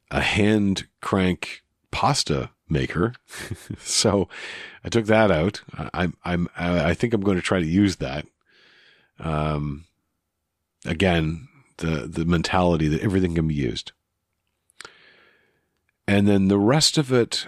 a 0.10 0.22
hand 0.22 0.88
crank 1.02 1.64
pasta 1.92 2.50
maker. 2.68 3.14
so 3.80 4.28
I 4.84 4.90
took 4.90 5.06
that 5.06 5.32
out. 5.32 5.62
I'm, 5.94 6.16
I'm, 6.24 6.50
I 6.56 6.94
think 6.94 7.14
I'm 7.14 7.22
going 7.22 7.38
to 7.38 7.42
try 7.42 7.60
to 7.60 7.66
use 7.66 7.98
that. 7.98 8.26
Um, 9.20 9.86
again, 10.86 11.48
the, 11.82 12.08
the 12.08 12.26
mentality 12.26 12.88
that 12.88 13.02
everything 13.02 13.36
can 13.36 13.48
be 13.48 13.54
used. 13.54 13.92
And 16.08 16.28
then 16.28 16.48
the 16.48 16.58
rest 16.58 16.98
of 16.98 17.12
it 17.12 17.48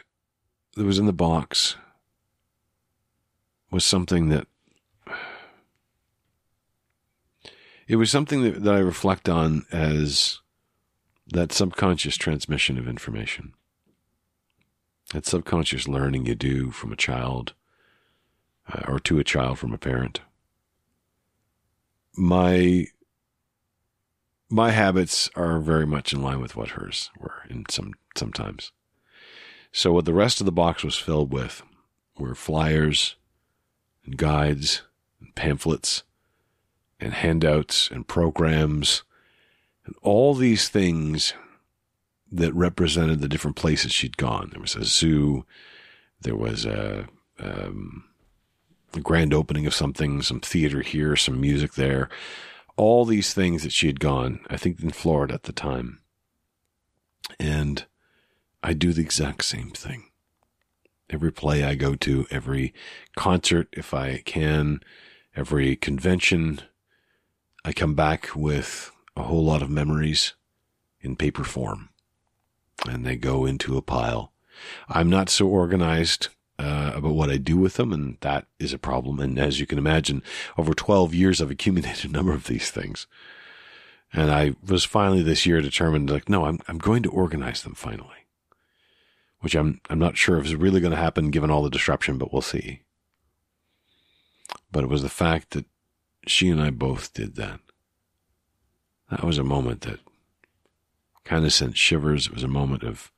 that 0.76 0.86
was 0.86 1.00
in 1.00 1.06
the 1.06 1.14
box 1.14 1.76
was 3.72 3.84
something 3.84 4.30
that 4.30 4.48
it 7.88 7.96
was 7.96 8.12
something 8.12 8.44
that, 8.44 8.64
that 8.64 8.76
I 8.76 8.80
reflect 8.80 9.28
on 9.28 9.66
as 9.72 10.40
that 11.28 11.52
subconscious 11.52 12.16
transmission 12.16 12.78
of 12.78 12.88
information 12.88 13.54
that 15.14 15.26
subconscious 15.26 15.88
learning 15.88 16.26
you 16.26 16.36
do 16.36 16.72
from 16.72 16.92
a 16.92 16.98
child 16.98 17.54
uh, 18.72 18.82
or 18.88 19.00
to 19.00 19.20
a 19.20 19.24
child 19.24 19.60
from 19.60 19.74
a 19.74 19.78
parent. 19.78 20.22
My 22.16 22.88
my 24.50 24.72
habits 24.72 25.30
are 25.36 25.60
very 25.60 25.86
much 25.86 26.14
in 26.14 26.22
line 26.22 26.40
with 26.40 26.56
what 26.56 26.70
hers 26.70 27.10
were 27.20 27.44
in 27.50 27.66
some 27.70 27.94
sometimes. 28.16 28.72
So 29.72 29.92
what 29.94 30.06
the 30.06 30.14
rest 30.14 30.40
of 30.40 30.46
the 30.46 30.52
box 30.52 30.84
was 30.84 30.96
filled 30.96 31.32
with 31.32 31.64
were 32.18 32.36
flyers 32.36 33.16
and 34.06 34.18
guides 34.18 34.84
and 35.20 35.34
pamphlets 35.34 36.04
and 37.00 37.14
handouts 37.14 37.90
and 37.90 38.08
programs 38.08 39.04
and 39.86 39.96
all 40.02 40.34
these 40.34 40.70
things 40.70 41.34
that 42.32 42.54
represented 42.54 43.20
the 43.20 43.28
different 43.28 43.58
places 43.58 43.92
she'd 43.92 44.18
gone. 44.18 44.50
There 44.52 44.62
was 44.62 44.76
a 44.76 44.86
zoo, 44.86 45.46
there 46.22 46.36
was 46.36 46.66
a, 46.66 47.08
um, 47.40 48.06
a 48.94 49.00
grand 49.00 49.34
opening 49.34 49.66
of 49.66 49.74
something, 49.74 50.22
some 50.22 50.40
theater 50.40 50.82
here, 50.82 51.16
some 51.16 51.42
music 51.42 51.74
there, 51.74 52.10
all 52.76 53.06
these 53.06 53.34
things 53.34 53.64
that 53.64 53.72
she 53.72 53.88
had 53.88 54.00
gone, 54.00 54.40
I 54.50 54.58
think 54.58 54.82
in 54.82 54.92
Florida 54.92 55.34
at 55.34 55.44
the 55.44 55.54
time. 55.54 56.02
And 57.40 57.86
I 58.62 58.74
do 58.74 58.94
the 58.94 59.02
exact 59.02 59.46
same 59.46 59.70
thing. 59.70 60.06
Every 61.10 61.32
play 61.32 61.64
I 61.64 61.76
go 61.76 61.96
to, 61.96 62.26
every 62.32 62.74
concert, 63.16 63.68
if 63.74 63.94
I 63.94 64.22
can, 64.26 64.80
every 65.36 65.76
convention, 65.76 66.62
I 67.66 67.74
come 67.74 67.94
back 67.94 68.30
with 68.36 68.92
a 69.16 69.24
whole 69.24 69.44
lot 69.44 69.62
of 69.62 69.70
memories 69.70 70.34
in 71.02 71.16
paper 71.16 71.44
form 71.44 71.90
and 72.88 73.06
they 73.06 73.16
go 73.16 73.46
into 73.46 73.78
a 73.78 73.82
pile. 73.82 74.34
I'm 74.88 75.10
not 75.10 75.30
so 75.30 75.48
organized 75.48 76.30
uh, 76.60 76.92
about 76.96 77.16
what 77.16 77.30
I 77.30 77.38
do 77.38 77.58
with 77.58 77.76
them, 77.76 77.92
and 77.92 78.18
that 78.22 78.48
is 78.60 78.74
a 78.74 78.78
problem. 78.78 79.20
And 79.20 79.40
as 79.40 79.60
you 79.60 79.66
can 79.66 79.78
imagine, 79.78 80.22
over 80.58 80.74
12 80.74 81.14
years, 81.14 81.42
I've 81.42 81.52
accumulated 81.52 82.06
a 82.10 82.14
number 82.14 82.34
of 82.34 82.48
these 82.48 82.70
things. 82.72 83.08
And 84.12 84.30
I 84.30 84.54
was 84.66 84.84
finally 84.84 85.24
this 85.24 85.46
year 85.46 85.60
determined, 85.62 86.10
like, 86.10 86.30
no, 86.30 86.46
I'm 86.46 86.60
I'm 86.68 86.78
going 86.78 87.02
to 87.04 87.10
organize 87.10 87.64
them 87.64 87.74
finally, 87.74 88.28
which 89.40 89.56
I'm 89.56 89.82
I'm 89.90 89.98
not 89.98 90.18
sure 90.18 90.38
if 90.38 90.46
is 90.46 90.56
really 90.56 90.80
going 90.80 90.92
to 90.92 90.98
happen 90.98 91.32
given 91.32 91.50
all 91.50 91.64
the 91.64 91.70
disruption, 91.72 92.20
but 92.20 92.32
we'll 92.32 92.44
see. 92.44 92.82
But 94.72 94.84
it 94.84 94.90
was 94.90 95.02
the 95.02 95.10
fact 95.10 95.52
that 95.52 95.66
she 96.28 96.50
and 96.50 96.62
I 96.62 96.70
both 96.70 97.14
did 97.14 97.36
that. 97.36 97.60
That 99.10 99.24
was 99.24 99.40
a 99.40 99.44
moment 99.44 99.82
that 99.82 100.00
kind 101.24 101.44
of 101.44 101.54
sent 101.54 101.76
shivers. 101.76 102.28
It 102.28 102.34
was 102.34 102.44
a 102.44 102.48
moment 102.48 102.84
of 102.84 103.12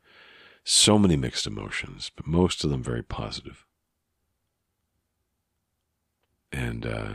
so 0.65 0.97
many 0.97 1.15
mixed 1.15 1.45
emotions, 1.45 2.11
but 2.15 2.25
most 2.27 2.63
of 2.63 2.71
them 2.71 2.83
very 2.83 3.03
positive. 3.03 3.65
And 6.51 6.85
uh, 6.85 7.13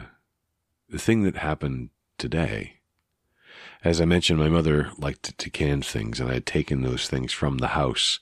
the 0.88 0.98
thing 0.98 1.24
that 1.24 1.36
happened 1.36 1.90
today, 2.16 2.74
as 3.82 4.00
I 4.00 4.04
mentioned, 4.04 4.38
my 4.38 4.48
mother 4.48 4.92
liked 4.96 5.24
to, 5.24 5.36
to 5.36 5.50
can 5.50 5.82
things, 5.82 6.20
and 6.20 6.30
I 6.30 6.34
had 6.34 6.46
taken 6.46 6.82
those 6.82 7.08
things 7.08 7.32
from 7.32 7.58
the 7.58 7.68
house. 7.68 8.20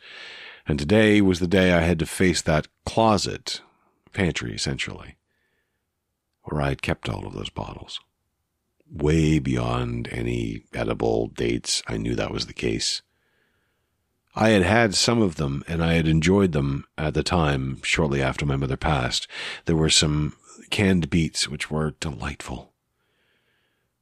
And 0.66 0.78
today 0.78 1.20
was 1.20 1.40
the 1.40 1.46
day 1.46 1.72
I 1.72 1.80
had 1.80 1.98
to 1.98 2.06
face 2.06 2.40
that 2.42 2.68
closet, 2.86 3.60
pantry 4.12 4.54
essentially, 4.54 5.16
where 6.44 6.62
I 6.62 6.70
had 6.70 6.82
kept 6.82 7.08
all 7.08 7.26
of 7.26 7.34
those 7.34 7.50
bottles 7.50 8.00
way 8.90 9.38
beyond 9.38 10.08
any 10.10 10.62
edible 10.72 11.26
dates. 11.26 11.82
I 11.86 11.98
knew 11.98 12.14
that 12.14 12.32
was 12.32 12.46
the 12.46 12.54
case. 12.54 13.02
I 14.38 14.50
had 14.50 14.62
had 14.62 14.94
some 14.94 15.20
of 15.20 15.34
them 15.34 15.64
and 15.66 15.82
I 15.82 15.94
had 15.94 16.06
enjoyed 16.06 16.52
them 16.52 16.84
at 16.96 17.14
the 17.14 17.24
time, 17.24 17.82
shortly 17.82 18.22
after 18.22 18.46
my 18.46 18.54
mother 18.54 18.76
passed. 18.76 19.26
There 19.64 19.76
were 19.76 19.90
some 19.90 20.36
canned 20.70 21.10
beets 21.10 21.48
which 21.48 21.70
were 21.70 21.96
delightful. 21.98 22.72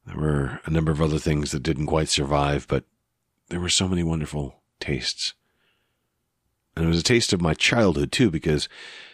There 0.07 0.16
were 0.16 0.61
a 0.66 0.71
number 0.71 0.93
of 0.93 1.00
other 1.00 1.19
things 1.19 1.52
that 1.52 1.62
didn't 1.62 1.87
quite 1.87 2.11
survive, 2.11 2.69
but 2.69 2.85
there 3.49 3.61
were 3.61 3.71
so 3.71 3.88
many 3.88 4.02
wonderful 4.02 4.61
tastes. 4.78 5.33
And 6.76 6.85
it 6.85 6.88
was 6.88 7.00
a 7.00 7.02
taste 7.02 7.33
of 7.33 7.40
my 7.40 7.55
childhood 7.55 8.12
too, 8.12 8.31
because 8.31 8.69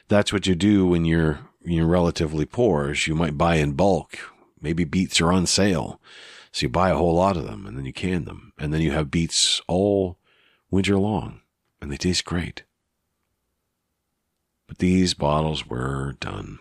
that's 0.09 0.33
what 0.33 0.49
you 0.49 0.57
do 0.57 0.87
when 0.87 1.05
you're 1.05 1.39
you're 1.65 1.87
relatively 1.87 2.45
poor. 2.45 2.91
Is 2.91 3.07
you 3.07 3.15
might 3.15 3.39
buy 3.39 3.55
in 3.57 3.75
bulk 3.75 4.19
Maybe 4.63 4.85
beets 4.85 5.21
are 5.21 5.33
on 5.33 5.47
sale. 5.47 6.01
So 6.53 6.65
you 6.65 6.69
buy 6.69 6.91
a 6.91 6.97
whole 6.97 7.15
lot 7.15 7.37
of 7.37 7.45
them 7.45 7.67
and 7.67 7.77
then 7.77 7.85
you 7.85 7.93
can 7.93 8.25
them. 8.25 8.53
And 8.59 8.73
then 8.73 8.81
you 8.81 8.93
have 8.93 9.11
beets 9.11 9.61
all 9.67 10.19
winter 10.73 10.97
long 10.97 11.41
and 11.81 11.93
they 11.93 11.97
taste 11.97 12.25
great. 12.25 12.65
But 14.67 14.79
these 14.79 15.15
bottles 15.15 15.67
were 15.69 16.17
done. 16.19 16.59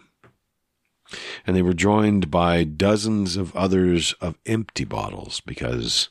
And 1.48 1.56
they 1.56 1.62
were 1.62 1.74
joined 1.74 2.30
by 2.30 2.64
dozens 2.64 3.36
of 3.38 3.56
others 3.56 4.14
of 4.22 4.38
empty 4.46 4.84
bottles 4.84 5.42
because 5.42 6.10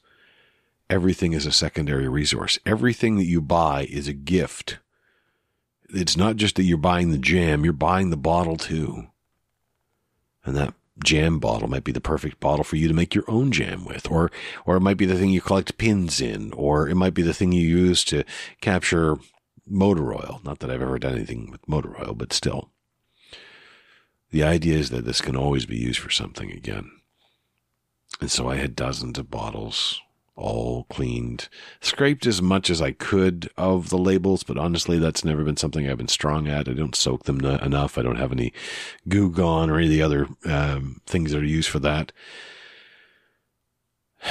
everything 0.88 1.32
is 1.32 1.46
a 1.46 1.52
secondary 1.52 2.08
resource. 2.08 2.58
Everything 2.66 3.16
that 3.16 3.26
you 3.26 3.40
buy 3.40 3.84
is 3.84 4.08
a 4.08 4.12
gift. 4.12 4.78
It's 5.90 6.16
not 6.16 6.36
just 6.36 6.56
that 6.56 6.64
you're 6.64 6.78
buying 6.78 7.10
the 7.10 7.18
jam, 7.18 7.64
you're 7.64 7.72
buying 7.72 8.10
the 8.10 8.16
bottle 8.16 8.56
too. 8.56 9.08
And 10.44 10.56
that 10.56 10.74
jam 11.04 11.38
bottle 11.38 11.68
might 11.68 11.84
be 11.84 11.92
the 11.92 12.00
perfect 12.00 12.40
bottle 12.40 12.64
for 12.64 12.76
you 12.76 12.88
to 12.88 12.94
make 12.94 13.14
your 13.14 13.24
own 13.28 13.52
jam 13.52 13.84
with, 13.84 14.10
or 14.10 14.30
or 14.66 14.76
it 14.76 14.80
might 14.80 14.96
be 14.96 15.06
the 15.06 15.16
thing 15.16 15.30
you 15.30 15.40
collect 15.40 15.78
pins 15.78 16.20
in, 16.20 16.52
or 16.52 16.88
it 16.88 16.94
might 16.94 17.14
be 17.14 17.22
the 17.22 17.34
thing 17.34 17.52
you 17.52 17.66
use 17.66 18.04
to 18.04 18.24
capture 18.60 19.16
motor 19.66 20.12
oil. 20.12 20.40
Not 20.44 20.58
that 20.60 20.70
I've 20.70 20.82
ever 20.82 20.98
done 20.98 21.14
anything 21.14 21.50
with 21.50 21.68
motor 21.68 22.00
oil, 22.00 22.14
but 22.14 22.32
still. 22.32 22.70
The 24.30 24.44
idea 24.44 24.76
is 24.76 24.90
that 24.90 25.04
this 25.04 25.20
can 25.20 25.36
always 25.36 25.66
be 25.66 25.76
used 25.76 25.98
for 25.98 26.10
something 26.10 26.52
again. 26.52 26.90
And 28.20 28.30
so 28.30 28.48
I 28.48 28.56
had 28.56 28.76
dozens 28.76 29.18
of 29.18 29.30
bottles 29.30 30.00
all 30.40 30.84
cleaned, 30.84 31.48
scraped 31.80 32.26
as 32.26 32.40
much 32.40 32.70
as 32.70 32.80
I 32.80 32.92
could 32.92 33.50
of 33.56 33.90
the 33.90 33.98
labels, 33.98 34.42
but 34.42 34.58
honestly, 34.58 34.98
that's 34.98 35.24
never 35.24 35.44
been 35.44 35.56
something 35.56 35.88
I've 35.88 35.98
been 35.98 36.08
strong 36.08 36.48
at. 36.48 36.68
I 36.68 36.72
don't 36.72 36.96
soak 36.96 37.24
them 37.24 37.44
enough. 37.44 37.98
I 37.98 38.02
don't 38.02 38.16
have 38.16 38.32
any 38.32 38.52
Goo 39.08 39.30
Gone 39.30 39.70
or 39.70 39.76
any 39.76 39.86
of 39.86 39.90
the 39.90 40.02
other 40.02 40.28
um, 40.46 41.00
things 41.06 41.32
that 41.32 41.42
are 41.42 41.46
used 41.46 41.68
for 41.68 41.78
that. 41.80 42.12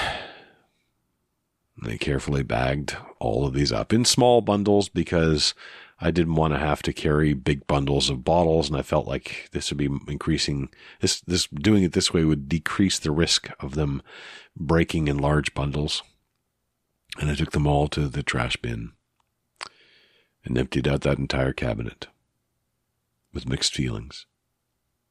They 1.81 1.97
carefully 1.97 2.43
bagged 2.43 2.97
all 3.19 3.45
of 3.47 3.53
these 3.53 3.71
up 3.71 3.93
in 3.93 4.03
small 4.03 4.41
bundles 4.41 4.89
because 4.89 5.53
I 6.01 6.11
didn't 6.11 6.35
want 6.35 6.53
to 6.53 6.59
have 6.59 6.81
to 6.83 6.93
carry 6.93 7.33
big 7.33 7.67
bundles 7.67 8.09
of 8.09 8.23
bottles, 8.23 8.69
and 8.69 8.77
I 8.77 8.83
felt 8.83 9.07
like 9.07 9.49
this 9.51 9.69
would 9.69 9.77
be 9.77 9.89
increasing 10.07 10.69
this 11.01 11.19
this 11.21 11.47
doing 11.47 11.83
it 11.83 11.91
this 11.91 12.13
way 12.13 12.23
would 12.23 12.47
decrease 12.47 12.99
the 12.99 13.11
risk 13.11 13.49
of 13.59 13.75
them 13.75 14.01
breaking 14.55 15.07
in 15.07 15.17
large 15.17 15.53
bundles. 15.53 16.01
And 17.19 17.29
I 17.29 17.35
took 17.35 17.51
them 17.51 17.67
all 17.67 17.87
to 17.89 18.07
the 18.07 18.23
trash 18.23 18.55
bin 18.57 18.91
and 20.45 20.57
emptied 20.57 20.87
out 20.87 21.01
that 21.01 21.17
entire 21.17 21.51
cabinet 21.51 22.07
with 23.33 23.49
mixed 23.49 23.73
feelings, 23.73 24.25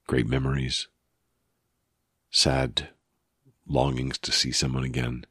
great 0.06 0.26
memories, 0.26 0.88
sad 2.30 2.88
longings 3.66 4.16
to 4.18 4.32
see 4.32 4.52
someone 4.52 4.84
again 4.84 5.26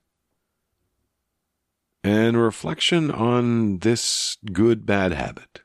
and 2.07 2.41
reflection 2.41 3.11
on 3.11 3.79
this 3.79 4.37
good 4.53 4.85
bad 4.85 5.11
habit. 5.11 5.61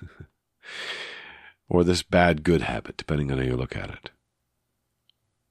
or 1.68 1.82
this 1.82 2.04
bad 2.04 2.44
good 2.44 2.62
habit, 2.62 2.96
depending 2.96 3.32
on 3.32 3.38
how 3.38 3.44
you 3.44 3.56
look 3.56 3.76
at 3.76 3.90
it. 3.90 4.10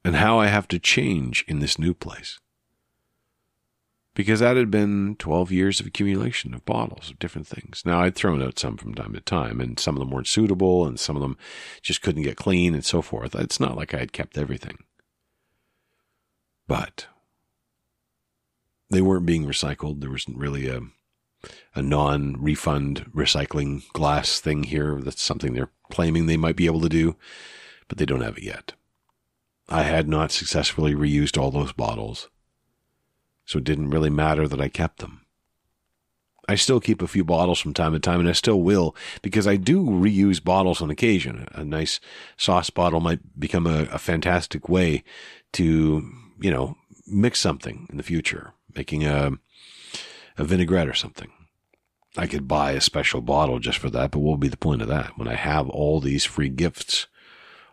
And 0.06 0.16
how 0.16 0.40
I 0.40 0.48
have 0.48 0.68
to 0.70 0.80
change 0.80 1.44
in 1.48 1.60
this 1.60 1.78
new 1.78 1.94
place. 1.94 2.40
Because 4.16 4.40
that 4.40 4.56
had 4.56 4.72
been 4.72 5.18
12 5.20 5.52
years 5.52 5.82
of 5.82 5.88
accumulation 5.88 6.54
of 6.54 6.66
bottles 6.66 7.10
of 7.10 7.20
different 7.20 7.48
things. 7.48 7.84
Now, 7.86 8.00
I'd 8.00 8.16
thrown 8.16 8.42
out 8.42 8.60
some 8.60 8.78
from 8.78 8.96
time 8.96 9.14
to 9.14 9.22
time, 9.22 9.60
and 9.60 9.78
some 9.78 9.96
of 9.96 10.00
them 10.00 10.10
weren't 10.10 10.28
suitable, 10.28 10.86
and 10.86 10.98
some 10.98 11.18
of 11.18 11.22
them 11.22 11.38
just 11.82 12.02
couldn't 12.02 12.24
get 12.24 12.38
clean, 12.38 12.74
and 12.74 12.86
so 12.86 13.02
forth. 13.02 13.36
It's 13.36 13.60
not 13.60 13.76
like 13.76 13.94
I 13.94 14.00
had 14.00 14.14
kept 14.14 14.38
everything. 14.38 14.78
But 16.66 17.08
they 18.90 19.02
weren't 19.02 19.26
being 19.26 19.46
recycled. 19.46 20.02
There 20.02 20.12
wasn't 20.12 20.38
really 20.38 20.68
a 20.68 20.82
a 21.74 21.82
non-refund 21.82 23.06
recycling 23.14 23.90
glass 23.94 24.40
thing 24.40 24.64
here. 24.64 25.00
That's 25.02 25.22
something 25.22 25.54
they're 25.54 25.72
claiming 25.90 26.26
they 26.26 26.38
might 26.38 26.56
be 26.56 26.66
able 26.66 26.82
to 26.82 26.90
do, 26.90 27.16
but 27.88 27.98
they 27.98 28.06
don't 28.06 28.22
have 28.22 28.38
it 28.38 28.44
yet. 28.44 28.74
I 29.70 29.84
had 29.84 30.10
not 30.10 30.32
successfully 30.32 30.94
reused 30.94 31.38
all 31.38 31.52
those 31.52 31.72
bottles, 31.72 32.28
so 33.46 33.60
it 33.60 33.64
didn't 33.64 33.92
really 33.92 34.10
matter 34.10 34.48
that 34.48 34.60
I 34.60 34.68
kept 34.68 35.00
them. 35.00 35.26
I 36.48 36.56
still 36.56 36.80
keep 36.80 37.02
a 37.04 37.08
few 37.08 37.24
bottles 37.24 37.60
from 37.60 37.76
time 37.76 37.94
to 37.94 38.00
time, 38.00 38.20
and 38.20 38.28
I 38.28 38.34
still 38.34 38.62
will 38.62 38.96
because 39.22 39.48
I 39.48 39.56
do 39.56 39.86
reuse 39.86 40.44
bottles 40.44 40.82
on 40.82 40.90
occasion. 40.90 41.48
A 41.52 41.64
nice 41.64 42.00
sauce 42.38 42.72
bottle 42.72 43.00
might 43.00 43.40
become 43.40 43.68
a, 43.68 43.84
a 43.92 44.00
fantastic 44.00 44.68
way 44.68 45.04
to, 45.54 46.12
you 46.42 46.52
know, 46.52 46.76
mix 47.06 47.40
something 47.40 47.88
in 47.92 47.98
the 47.98 48.04
future 48.04 48.54
making 48.76 49.06
a, 49.06 49.32
a 50.38 50.44
vinaigrette 50.44 50.88
or 50.88 50.94
something. 50.94 51.32
I 52.18 52.28
could 52.28 52.48
buy 52.48 52.72
a 52.72 52.82
special 52.82 53.22
bottle 53.22 53.60
just 53.60 53.78
for 53.78 53.90
that, 53.92 54.12
but 54.12 54.20
what 54.20 54.32
would 54.32 54.40
be 54.40 54.48
the 54.48 54.58
point 54.58 54.82
of 54.82 54.88
that 54.88 55.18
when 55.18 55.28
I 55.28 55.36
have 55.36 55.70
all 55.70 56.00
these 56.00 56.26
free 56.26 56.50
gifts, 56.50 57.08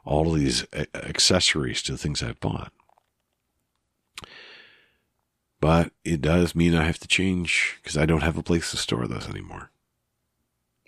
all 0.05 0.33
of 0.33 0.39
these 0.39 0.67
accessories 0.95 1.83
to 1.83 1.93
the 1.93 1.99
things 1.99 2.23
I've 2.23 2.41
bought? 2.41 2.73
But 5.61 5.93
it 6.05 6.21
does 6.21 6.55
mean 6.55 6.75
I 6.75 6.85
have 6.85 6.99
to 6.99 7.09
change 7.09 7.79
because 7.83 7.97
I 7.97 8.07
don't 8.07 8.23
have 8.23 8.37
a 8.37 8.43
place 8.43 8.71
to 8.71 8.77
store 8.77 9.07
those 9.07 9.29
anymore. 9.29 9.71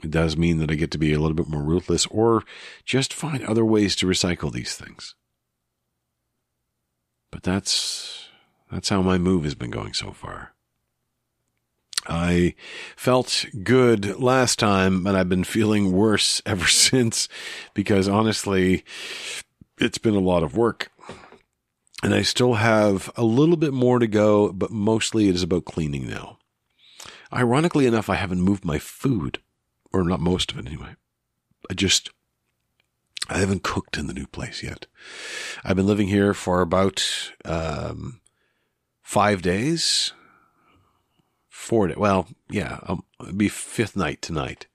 It 0.04 0.10
does 0.10 0.36
mean 0.36 0.58
that 0.58 0.70
I 0.70 0.74
get 0.74 0.90
to 0.92 0.98
be 0.98 1.12
a 1.12 1.18
little 1.18 1.34
bit 1.34 1.48
more 1.48 1.62
ruthless 1.62 2.06
or 2.06 2.44
just 2.84 3.12
find 3.12 3.42
other 3.42 3.64
ways 3.64 3.96
to 3.96 4.06
recycle 4.06 4.52
these 4.52 4.76
things. 4.76 5.14
But 7.30 7.42
that's 7.42 8.27
that's 8.70 8.88
how 8.88 9.02
my 9.02 9.18
move 9.18 9.44
has 9.44 9.54
been 9.54 9.70
going 9.70 9.92
so 9.92 10.12
far. 10.12 10.52
I 12.06 12.54
felt 12.96 13.44
good 13.62 14.18
last 14.18 14.58
time, 14.58 15.04
but 15.04 15.14
I've 15.14 15.28
been 15.28 15.44
feeling 15.44 15.92
worse 15.92 16.40
ever 16.46 16.66
since 16.66 17.28
because 17.74 18.08
honestly, 18.08 18.84
it's 19.78 19.98
been 19.98 20.14
a 20.14 20.20
lot 20.20 20.42
of 20.42 20.56
work. 20.56 20.90
And 22.02 22.14
I 22.14 22.22
still 22.22 22.54
have 22.54 23.10
a 23.16 23.24
little 23.24 23.56
bit 23.56 23.72
more 23.72 23.98
to 23.98 24.06
go, 24.06 24.52
but 24.52 24.70
mostly 24.70 25.28
it 25.28 25.34
is 25.34 25.42
about 25.42 25.64
cleaning 25.64 26.08
now. 26.08 26.38
Ironically 27.32 27.86
enough, 27.86 28.08
I 28.08 28.14
haven't 28.14 28.40
moved 28.40 28.64
my 28.64 28.78
food, 28.78 29.40
or 29.92 30.04
not 30.04 30.20
most 30.20 30.52
of 30.52 30.58
it 30.58 30.66
anyway. 30.66 30.94
I 31.68 31.74
just, 31.74 32.10
I 33.28 33.38
haven't 33.38 33.64
cooked 33.64 33.98
in 33.98 34.06
the 34.06 34.14
new 34.14 34.28
place 34.28 34.62
yet. 34.62 34.86
I've 35.64 35.76
been 35.76 35.88
living 35.88 36.08
here 36.08 36.34
for 36.34 36.60
about, 36.60 37.04
um, 37.44 38.20
five 39.08 39.40
days, 39.40 40.12
four 41.48 41.88
days. 41.88 41.96
Well, 41.96 42.28
yeah, 42.50 42.78
um, 42.82 43.04
it'll 43.18 43.32
be 43.32 43.48
fifth 43.48 43.96
night 43.96 44.20
tonight. 44.20 44.66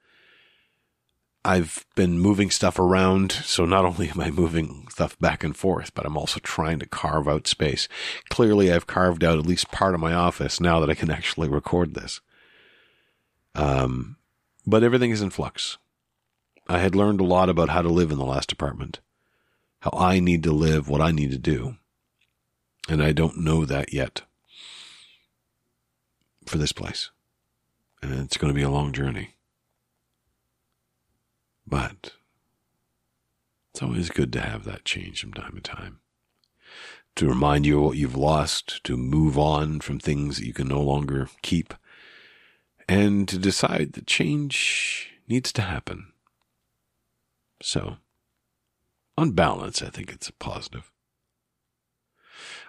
I've 1.45 1.85
been 1.93 2.17
moving 2.17 2.49
stuff 2.49 2.79
around, 2.79 3.31
so 3.31 3.63
not 3.63 3.85
only 3.89 4.09
am 4.09 4.19
I 4.19 4.31
moving 4.31 4.87
stuff 4.89 5.19
back 5.19 5.43
and 5.43 5.55
forth, 5.55 5.93
but 5.93 6.03
I'm 6.03 6.17
also 6.17 6.39
trying 6.39 6.79
to 6.79 6.87
carve 6.87 7.27
out 7.27 7.45
space. 7.45 7.87
Clearly, 8.29 8.73
I've 8.73 8.87
carved 8.87 9.23
out 9.23 9.37
at 9.37 9.45
least 9.45 9.69
part 9.69 9.93
of 9.93 10.01
my 10.01 10.15
office 10.15 10.59
now 10.59 10.79
that 10.79 10.89
I 10.89 10.95
can 10.95 11.11
actually 11.17 11.47
record 11.47 11.93
this. 11.93 12.19
Um, 13.53 14.17
but 14.65 14.81
everything 14.83 15.11
is 15.11 15.21
in 15.21 15.29
flux. 15.29 15.77
I 16.67 16.79
had 16.79 16.95
learned 16.95 17.21
a 17.21 17.23
lot 17.23 17.49
about 17.49 17.69
how 17.69 17.83
to 17.83 17.89
live 17.89 18.09
in 18.09 18.17
the 18.17 18.25
last 18.25 18.51
apartment, 18.51 18.99
how 19.81 19.91
I 19.95 20.19
need 20.19 20.41
to 20.41 20.51
live, 20.51 20.89
what 20.89 21.01
I 21.01 21.11
need 21.11 21.29
to 21.29 21.37
do 21.37 21.77
and 22.89 23.01
I 23.01 23.11
don't 23.11 23.37
know 23.37 23.65
that 23.65 23.93
yet 23.93 24.21
for 26.45 26.57
this 26.57 26.71
place. 26.71 27.09
And 28.01 28.13
it's 28.13 28.37
going 28.37 28.53
to 28.53 28.57
be 28.57 28.63
a 28.63 28.69
long 28.69 28.91
journey. 28.91 29.35
But 31.65 32.13
it's 33.71 33.81
always 33.81 34.09
good 34.09 34.33
to 34.33 34.41
have 34.41 34.65
that 34.65 34.85
change 34.85 35.21
from 35.21 35.33
time 35.33 35.53
to 35.55 35.61
time. 35.61 35.99
To 37.15 37.27
remind 37.27 37.65
you 37.65 37.77
of 37.77 37.85
what 37.85 37.97
you've 37.97 38.15
lost, 38.15 38.83
to 38.83 38.97
move 38.97 39.37
on 39.37 39.79
from 39.79 39.99
things 39.99 40.37
that 40.37 40.45
you 40.45 40.53
can 40.53 40.67
no 40.67 40.81
longer 40.81 41.29
keep, 41.41 41.73
and 42.89 43.27
to 43.29 43.37
decide 43.37 43.93
that 43.93 44.07
change 44.07 45.11
needs 45.27 45.53
to 45.53 45.61
happen. 45.61 46.07
So, 47.61 47.97
on 49.17 49.31
balance, 49.31 49.81
I 49.81 49.89
think 49.89 50.11
it's 50.11 50.27
a 50.27 50.33
positive. 50.33 50.92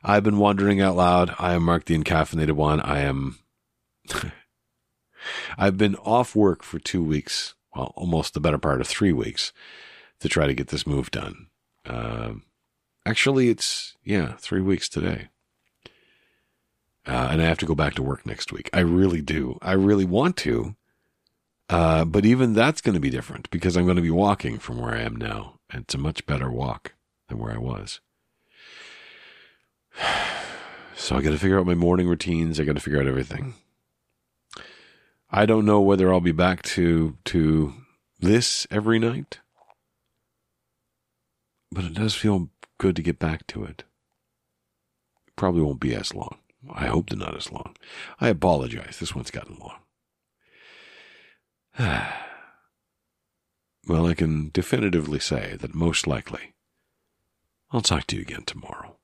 I've 0.04 0.22
been 0.22 0.38
wondering 0.38 0.82
out 0.82 0.96
loud. 0.96 1.34
I 1.38 1.54
am 1.54 1.62
Mark 1.62 1.86
the 1.86 1.96
Encaffeinated 1.96 2.52
One. 2.52 2.78
I 2.80 3.00
am. 3.00 3.38
I've 5.56 5.78
been 5.78 5.96
off 5.96 6.36
work 6.36 6.62
for 6.62 6.78
two 6.78 7.02
weeks, 7.02 7.54
well, 7.74 7.94
almost 7.96 8.34
the 8.34 8.40
better 8.40 8.58
part 8.58 8.82
of 8.82 8.86
three 8.86 9.14
weeks, 9.14 9.52
to 10.20 10.28
try 10.28 10.46
to 10.46 10.52
get 10.52 10.68
this 10.68 10.86
move 10.86 11.10
done. 11.10 11.46
Uh, 11.86 12.34
actually, 13.06 13.48
it's, 13.48 13.96
yeah, 14.04 14.34
three 14.36 14.60
weeks 14.60 14.90
today. 14.90 15.28
Uh, 17.06 17.28
and 17.30 17.40
I 17.40 17.46
have 17.46 17.58
to 17.58 17.66
go 17.66 17.74
back 17.74 17.94
to 17.94 18.02
work 18.02 18.26
next 18.26 18.52
week. 18.52 18.68
I 18.74 18.80
really 18.80 19.22
do. 19.22 19.58
I 19.62 19.72
really 19.72 20.04
want 20.04 20.36
to. 20.38 20.76
Uh, 21.70 22.04
but 22.04 22.26
even 22.26 22.52
that's 22.52 22.82
going 22.82 22.94
to 22.94 23.00
be 23.00 23.10
different 23.10 23.48
because 23.50 23.74
I'm 23.74 23.84
going 23.84 23.96
to 23.96 24.02
be 24.02 24.10
walking 24.10 24.58
from 24.58 24.78
where 24.78 24.94
I 24.94 25.00
am 25.00 25.16
now. 25.16 25.60
And 25.70 25.84
it's 25.84 25.94
a 25.94 25.98
much 25.98 26.26
better 26.26 26.50
walk 26.50 26.92
than 27.28 27.38
where 27.38 27.52
I 27.52 27.58
was. 27.58 28.00
So 30.96 31.16
I 31.16 31.22
got 31.22 31.30
to 31.30 31.38
figure 31.38 31.58
out 31.58 31.66
my 31.66 31.74
morning 31.74 32.08
routines. 32.08 32.58
I 32.58 32.64
got 32.64 32.76
to 32.76 32.80
figure 32.80 32.98
out 32.98 33.06
everything. 33.06 33.54
I 35.30 35.44
don't 35.44 35.66
know 35.66 35.80
whether 35.80 36.10
I'll 36.10 36.20
be 36.20 36.32
back 36.32 36.62
to 36.62 37.18
to 37.26 37.74
this 38.20 38.66
every 38.70 38.98
night, 38.98 39.40
but 41.70 41.84
it 41.84 41.92
does 41.92 42.14
feel 42.14 42.48
good 42.78 42.96
to 42.96 43.02
get 43.02 43.18
back 43.18 43.46
to 43.48 43.64
it. 43.64 43.84
Probably 45.36 45.60
won't 45.60 45.80
be 45.80 45.94
as 45.94 46.14
long. 46.14 46.38
I 46.72 46.86
hope 46.86 47.10
they're 47.10 47.18
not 47.18 47.36
as 47.36 47.52
long. 47.52 47.76
I 48.20 48.28
apologize. 48.28 48.98
This 48.98 49.14
one's 49.14 49.30
gotten 49.30 49.58
long. 49.58 49.80
well, 53.88 54.06
I 54.06 54.14
can 54.14 54.50
definitively 54.52 55.18
say 55.18 55.56
that 55.60 55.74
most 55.74 56.06
likely 56.06 56.54
I'll 57.72 57.80
talk 57.80 58.06
to 58.06 58.16
you 58.16 58.22
again 58.22 58.44
tomorrow. 58.44 58.96